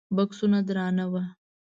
[0.15, 1.21] بکسونه درانه وو.